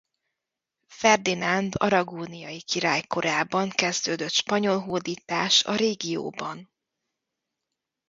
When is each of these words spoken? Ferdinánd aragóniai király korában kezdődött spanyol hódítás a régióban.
Ferdinánd 0.87 1.73
aragóniai 1.77 2.61
király 2.61 3.01
korában 3.07 3.69
kezdődött 3.69 4.31
spanyol 4.31 4.79
hódítás 4.79 5.63
a 5.63 5.75
régióban. 5.75 6.69